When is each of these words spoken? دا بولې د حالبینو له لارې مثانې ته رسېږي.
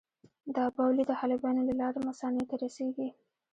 دا 0.55 0.65
بولې 0.75 1.03
د 1.07 1.11
حالبینو 1.19 1.61
له 1.69 1.73
لارې 1.81 1.99
مثانې 2.07 2.43
ته 2.49 2.55
رسېږي. 2.63 3.09